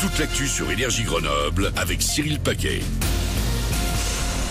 toute 0.00 0.18
l'actu 0.18 0.46
sur 0.46 0.70
Énergie 0.70 1.02
Grenoble 1.02 1.72
avec 1.76 2.02
Cyril 2.02 2.38
Paquet. 2.38 2.80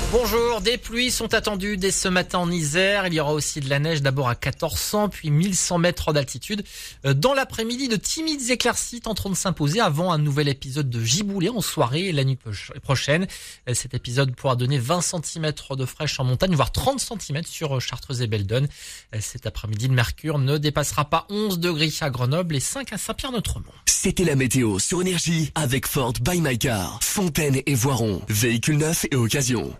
Bonjour, 0.09 0.61
des 0.61 0.77
pluies 0.77 1.11
sont 1.11 1.33
attendues 1.33 1.75
dès 1.75 1.91
ce 1.91 2.07
matin 2.07 2.39
en 2.39 2.49
Isère. 2.49 3.07
Il 3.07 3.13
y 3.13 3.19
aura 3.19 3.33
aussi 3.33 3.59
de 3.59 3.69
la 3.69 3.77
neige 3.77 4.01
d'abord 4.01 4.29
à 4.29 4.35
1400 4.35 5.09
puis 5.09 5.31
1100 5.31 5.79
mètres 5.79 6.13
d'altitude. 6.13 6.63
Euh, 7.05 7.13
dans 7.13 7.33
l'après-midi, 7.33 7.89
de 7.89 7.97
timides 7.97 8.49
éclaircies 8.49 9.01
tenteront 9.01 9.31
de 9.31 9.35
s'imposer 9.35 9.81
avant 9.81 10.13
un 10.13 10.17
nouvel 10.17 10.47
épisode 10.47 10.89
de 10.89 11.03
giboulée 11.03 11.49
en 11.49 11.59
soirée 11.59 12.13
la 12.13 12.23
nuit 12.23 12.39
prochaine. 12.81 13.27
Euh, 13.67 13.73
cet 13.73 13.95
épisode 13.95 14.33
pourra 14.33 14.55
donner 14.55 14.79
20 14.79 15.01
cm 15.01 15.51
de 15.71 15.85
fraîche 15.85 16.21
en 16.21 16.23
montagne, 16.23 16.55
voire 16.55 16.71
30 16.71 17.01
cm 17.01 17.43
sur 17.43 17.75
euh, 17.75 17.79
Chartreuse 17.81 18.21
et 18.21 18.27
Beldon. 18.27 18.65
Cet 19.19 19.45
après-midi, 19.45 19.89
le 19.89 19.93
mercure 19.93 20.39
ne 20.39 20.57
dépassera 20.57 21.09
pas 21.09 21.27
11 21.29 21.59
degrés 21.59 21.91
à 21.99 22.09
Grenoble 22.09 22.55
et 22.55 22.61
5 22.61 22.93
à 22.93 22.97
Saint-Pierre-Notre-Mont. 22.97 23.73
C'était 23.85 24.23
la 24.23 24.35
météo 24.35 24.79
sur 24.79 25.01
Énergie 25.01 25.51
avec 25.53 25.85
Ford 25.85 26.13
by 26.21 26.39
My 26.39 26.57
Car, 26.57 26.99
Fontaine 27.03 27.61
et 27.65 27.75
Voiron, 27.75 28.21
véhicules 28.29 28.77
neufs 28.77 29.05
et 29.11 29.15
occasion. 29.17 29.75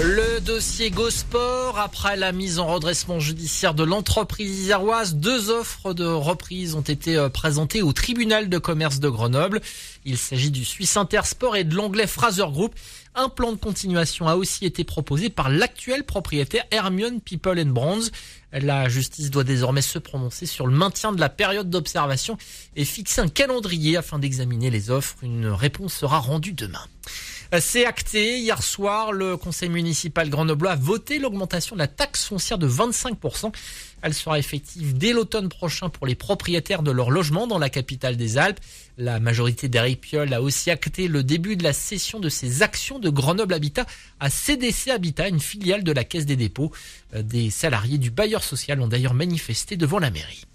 Le 0.00 0.40
dossier 0.40 0.90
Gosport, 0.90 1.78
après 1.78 2.16
la 2.16 2.32
mise 2.32 2.58
en 2.58 2.66
redressement 2.66 3.20
judiciaire 3.20 3.74
de 3.74 3.84
l'entreprise 3.84 4.60
iséroise, 4.60 5.16
deux 5.16 5.50
offres 5.50 5.92
de 5.92 6.06
reprise 6.06 6.74
ont 6.74 6.80
été 6.80 7.16
euh, 7.16 7.28
présentées 7.28 7.82
au 7.82 7.92
tribunal 7.92 8.48
de 8.48 8.56
commerce 8.56 9.00
de 9.00 9.10
Grenoble. 9.10 9.60
Il 10.06 10.16
s'agit 10.16 10.50
du 10.50 10.64
Suisse 10.64 10.96
Intersport 10.96 11.56
et 11.56 11.64
de 11.64 11.74
l'anglais 11.74 12.06
Fraser 12.06 12.46
Group. 12.50 12.74
Un 13.14 13.28
plan 13.28 13.52
de 13.52 13.58
continuation 13.58 14.28
a 14.28 14.36
aussi 14.36 14.64
été 14.64 14.82
proposé 14.82 15.28
par 15.28 15.50
l'actuel 15.50 16.04
propriétaire 16.04 16.64
Hermione 16.70 17.20
People 17.20 17.60
and 17.60 17.72
Bronze. 17.72 18.12
La 18.50 18.88
justice 18.88 19.30
doit 19.30 19.44
désormais 19.44 19.82
se 19.82 19.98
prononcer 19.98 20.46
sur 20.46 20.66
le 20.66 20.74
maintien 20.74 21.12
de 21.12 21.20
la 21.20 21.28
période 21.28 21.68
d'observation 21.68 22.38
et 22.76 22.86
fixer 22.86 23.20
un 23.20 23.28
calendrier 23.28 23.98
afin 23.98 24.18
d'examiner 24.18 24.70
les 24.70 24.90
offres. 24.90 25.16
Une 25.22 25.48
réponse 25.48 25.92
sera 25.92 26.18
rendue 26.18 26.54
demain. 26.54 26.80
C'est 27.60 27.84
acté. 27.84 28.38
Hier 28.38 28.62
soir, 28.62 29.12
le 29.12 29.36
conseil 29.36 29.68
municipal 29.68 30.30
grenoblois 30.30 30.70
a 30.70 30.76
voté 30.76 31.18
l'augmentation 31.18 31.76
de 31.76 31.80
la 31.80 31.86
taxe 31.86 32.24
foncière 32.24 32.56
de 32.56 32.66
25%. 32.66 33.52
Elle 34.00 34.14
sera 34.14 34.38
effective 34.38 34.96
dès 34.96 35.12
l'automne 35.12 35.50
prochain 35.50 35.90
pour 35.90 36.06
les 36.06 36.14
propriétaires 36.14 36.82
de 36.82 36.90
leur 36.90 37.10
logement 37.10 37.46
dans 37.46 37.58
la 37.58 37.68
capitale 37.68 38.16
des 38.16 38.38
Alpes. 38.38 38.58
La 38.96 39.20
majorité 39.20 39.68
d'Eric 39.68 40.00
Piolle 40.00 40.32
a 40.32 40.40
aussi 40.40 40.70
acté 40.70 41.08
le 41.08 41.22
début 41.22 41.56
de 41.56 41.62
la 41.62 41.74
cession 41.74 42.20
de 42.20 42.30
ses 42.30 42.62
actions 42.62 42.98
de 42.98 43.10
Grenoble 43.10 43.52
Habitat 43.52 43.84
à 44.18 44.30
CDC 44.30 44.88
Habitat, 44.88 45.28
une 45.28 45.40
filiale 45.40 45.84
de 45.84 45.92
la 45.92 46.04
Caisse 46.04 46.24
des 46.24 46.36
dépôts. 46.36 46.72
Euh, 47.14 47.22
des 47.22 47.50
salariés 47.50 47.98
du 47.98 48.10
bailleur 48.10 48.44
social 48.44 48.80
ont 48.80 48.88
d'ailleurs 48.88 49.14
manifesté 49.14 49.76
devant 49.76 49.98
la 49.98 50.10
mairie. 50.10 50.46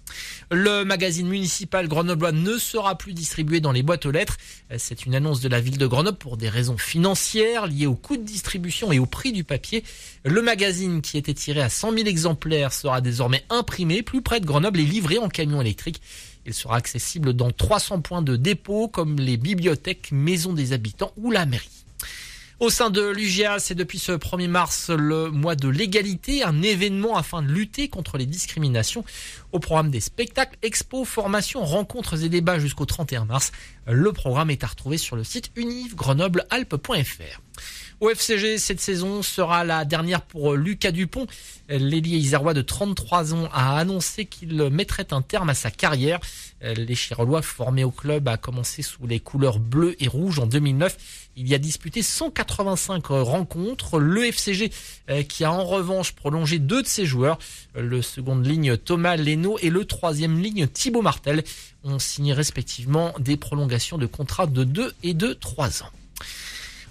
Le 0.50 0.82
magazine 0.82 1.28
municipal 1.28 1.88
grenoblois 1.88 2.32
ne 2.32 2.56
sera 2.56 2.96
plus 2.96 3.12
distribué 3.12 3.60
dans 3.60 3.70
les 3.70 3.82
boîtes 3.82 4.06
aux 4.06 4.10
lettres. 4.10 4.38
C'est 4.78 5.04
une 5.04 5.14
annonce 5.14 5.40
de 5.40 5.48
la 5.48 5.60
ville 5.60 5.76
de 5.76 5.86
Grenoble 5.86 6.16
pour 6.16 6.38
des 6.38 6.48
raisons 6.48 6.78
financières 6.78 7.66
liées 7.66 7.86
au 7.86 7.94
coût 7.94 8.16
de 8.16 8.22
distribution 8.22 8.90
et 8.90 8.98
au 8.98 9.04
prix 9.04 9.32
du 9.32 9.44
papier. 9.44 9.84
Le 10.24 10.40
magazine 10.40 11.02
qui 11.02 11.18
était 11.18 11.34
tiré 11.34 11.60
à 11.60 11.68
100 11.68 11.92
000 11.92 12.06
exemplaires 12.06 12.72
sera 12.72 13.02
désormais 13.02 13.44
imprimé 13.50 14.02
plus 14.02 14.22
près 14.22 14.40
de 14.40 14.46
Grenoble 14.46 14.80
et 14.80 14.86
livré 14.86 15.18
en 15.18 15.28
camion 15.28 15.60
électrique. 15.60 16.00
Il 16.46 16.54
sera 16.54 16.76
accessible 16.76 17.34
dans 17.34 17.50
300 17.50 18.00
points 18.00 18.22
de 18.22 18.36
dépôt 18.36 18.88
comme 18.88 19.16
les 19.16 19.36
bibliothèques, 19.36 20.12
maisons 20.12 20.54
des 20.54 20.72
habitants 20.72 21.12
ou 21.18 21.30
la 21.30 21.44
mairie. 21.44 21.84
Au 22.60 22.70
sein 22.70 22.90
de 22.90 23.06
l'UGA, 23.06 23.60
c'est 23.60 23.76
depuis 23.76 24.00
ce 24.00 24.10
1er 24.10 24.48
mars 24.48 24.90
le 24.90 25.30
mois 25.30 25.54
de 25.54 25.68
l'égalité, 25.68 26.42
un 26.42 26.60
événement 26.60 27.16
afin 27.16 27.40
de 27.40 27.46
lutter 27.46 27.88
contre 27.88 28.18
les 28.18 28.26
discriminations. 28.26 29.04
Au 29.52 29.60
programme 29.60 29.92
des 29.92 30.00
spectacles, 30.00 30.58
expos, 30.62 31.06
formations, 31.06 31.64
rencontres 31.64 32.24
et 32.24 32.28
débats 32.28 32.58
jusqu'au 32.58 32.84
31 32.84 33.26
mars. 33.26 33.52
Le 33.86 34.12
programme 34.12 34.50
est 34.50 34.64
à 34.64 34.66
retrouver 34.66 34.98
sur 34.98 35.14
le 35.14 35.22
site 35.22 35.52
univgrenoblealpes.fr. 35.54 37.40
Au 38.00 38.10
FCG, 38.10 38.58
cette 38.58 38.78
saison 38.80 39.22
sera 39.22 39.64
la 39.64 39.84
dernière 39.84 40.22
pour 40.22 40.54
Lucas 40.54 40.92
Dupont. 40.92 41.26
L'ailier 41.68 42.16
isérois 42.16 42.54
de 42.54 42.62
33 42.62 43.34
ans 43.34 43.48
a 43.52 43.76
annoncé 43.76 44.24
qu'il 44.24 44.54
mettrait 44.70 45.12
un 45.12 45.20
terme 45.20 45.50
à 45.50 45.54
sa 45.54 45.72
carrière. 45.72 46.20
Les 46.62 46.94
Chirois 46.94 47.42
formés 47.42 47.82
au 47.82 47.90
club 47.90 48.28
a 48.28 48.36
commencé 48.36 48.82
sous 48.82 49.04
les 49.08 49.18
couleurs 49.18 49.58
bleues 49.58 49.96
et 49.98 50.06
rouges 50.06 50.38
en 50.38 50.46
2009. 50.46 50.96
Il 51.34 51.48
y 51.48 51.54
a 51.54 51.58
disputé 51.58 52.02
185 52.02 53.04
rencontres. 53.06 53.98
Le 53.98 54.26
FCG 54.26 54.70
euh, 55.10 55.24
qui 55.24 55.42
a 55.42 55.50
en 55.50 55.64
revanche 55.64 56.12
prolongé 56.12 56.60
deux 56.60 56.82
de 56.82 56.86
ses 56.86 57.04
joueurs, 57.04 57.40
le 57.74 58.00
seconde 58.00 58.46
ligne 58.46 58.76
Thomas 58.76 59.16
Leno 59.16 59.58
et 59.60 59.70
le 59.70 59.84
troisième 59.84 60.40
ligne 60.40 60.68
Thibaut 60.68 61.02
Martel, 61.02 61.42
ont 61.82 61.98
signé 61.98 62.32
respectivement 62.32 63.12
des 63.18 63.36
prolongations 63.36 63.98
de 63.98 64.06
contrat 64.06 64.46
de 64.46 64.62
2 64.62 64.94
et 65.02 65.14
de 65.14 65.32
3 65.32 65.82
ans. 65.82 65.90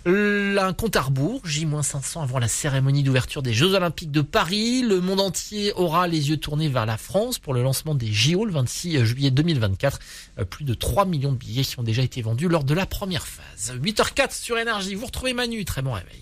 Un 0.10 0.72
compte 0.72 0.96
à 0.96 1.02
rebours, 1.02 1.42
J-500 1.44 2.24
avant 2.24 2.40
la 2.40 2.48
cérémonie 2.48 3.04
d'ouverture 3.04 3.42
des 3.42 3.52
Jeux 3.52 3.74
Olympiques 3.74 4.10
de 4.10 4.22
Paris. 4.22 4.82
Le 4.82 5.02
monde 5.02 5.20
entier 5.20 5.74
aura 5.74 6.08
les 6.08 6.30
yeux 6.30 6.38
tournés 6.38 6.70
vers 6.70 6.86
la 6.86 6.96
France 6.96 7.40
pour 7.40 7.54
le 7.54 7.62
lancement 7.62 7.94
des 7.94 8.08
JO 8.08 8.46
le 8.46 8.54
26 8.54 9.04
juillet 9.04 9.32
2024. 9.32 10.00
Euh, 10.40 10.46
plus 10.46 10.64
de 10.64 10.74
3 10.74 11.04
millions 11.04 11.34
de 11.34 11.38
billets 11.38 11.64
qui 11.64 11.78
ont 11.78 11.84
déjà 11.84 12.04
été 12.04 12.22
vendus 12.22 12.48
lors 12.48 12.64
de 12.64 12.74
la 12.74 12.86
première 12.86 13.28
phase. 13.28 13.78
8h04 13.78 14.34
sur 14.34 14.58
Énergie. 14.58 14.96
Vous 14.96 15.08
retrouvez 15.08 15.34
Manu. 15.34 15.66
Très 15.66 15.82
bon 15.82 15.92
réveil. 15.92 16.22